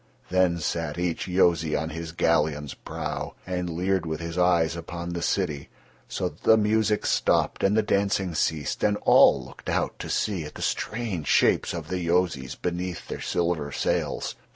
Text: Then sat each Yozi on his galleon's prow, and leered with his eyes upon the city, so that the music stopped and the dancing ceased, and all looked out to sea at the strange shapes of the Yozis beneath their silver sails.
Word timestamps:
Then 0.31 0.57
sat 0.57 0.97
each 0.97 1.27
Yozi 1.27 1.75
on 1.79 1.89
his 1.91 2.11
galleon's 2.11 2.73
prow, 2.73 3.35
and 3.45 3.69
leered 3.69 4.03
with 4.07 4.19
his 4.19 4.35
eyes 4.35 4.75
upon 4.75 5.09
the 5.11 5.21
city, 5.21 5.69
so 6.07 6.27
that 6.29 6.41
the 6.41 6.57
music 6.57 7.05
stopped 7.05 7.63
and 7.63 7.77
the 7.77 7.83
dancing 7.83 8.33
ceased, 8.33 8.83
and 8.83 8.97
all 9.03 9.45
looked 9.45 9.69
out 9.69 9.99
to 9.99 10.09
sea 10.09 10.43
at 10.43 10.55
the 10.55 10.63
strange 10.63 11.27
shapes 11.27 11.71
of 11.71 11.89
the 11.89 11.99
Yozis 11.99 12.55
beneath 12.55 13.09
their 13.09 13.21
silver 13.21 13.71
sails. 13.71 14.35